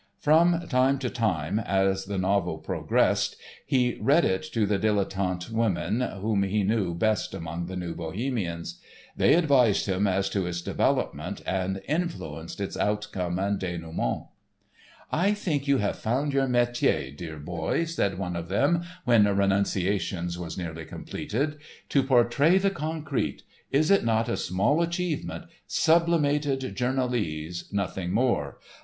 From 0.17 0.65
time 0.67 0.97
to 0.97 1.11
time, 1.11 1.59
as 1.59 2.05
the 2.05 2.17
novel 2.17 2.57
progressed, 2.57 3.35
he 3.67 3.99
read 4.01 4.25
it 4.25 4.41
to 4.51 4.65
the 4.65 4.79
dilettante 4.79 5.51
women 5.51 6.01
whom 6.01 6.41
he 6.41 6.63
knew 6.63 6.95
best 6.95 7.35
among 7.35 7.67
the 7.67 7.75
New 7.75 7.93
Bohemians. 7.93 8.79
They 9.15 9.35
advised 9.35 9.85
him 9.85 10.07
as 10.07 10.27
to 10.31 10.47
its 10.47 10.63
development, 10.63 11.43
and 11.45 11.83
"influenced" 11.87 12.59
its 12.59 12.75
outcome 12.75 13.37
and 13.37 13.59
dénouement. 13.59 14.29
"I 15.11 15.35
think 15.35 15.67
you 15.67 15.77
have 15.77 15.99
found 15.99 16.33
your 16.33 16.47
métier, 16.47 17.15
dear 17.15 17.37
boy," 17.37 17.83
said 17.85 18.17
one 18.17 18.35
of 18.35 18.49
them, 18.49 18.81
when 19.05 19.25
"Renunciations" 19.25 20.35
was 20.35 20.57
nearly 20.57 20.83
completed. 20.85 21.59
"To 21.89 22.01
portray 22.01 22.57
the 22.57 22.71
concrete—is 22.71 23.91
it 23.91 24.03
not 24.03 24.27
a 24.27 24.35
small 24.35 24.81
achievement, 24.81 25.45
sublimated 25.67 26.75
journalese, 26.75 27.71
nothing 27.71 28.11
more? 28.11 28.57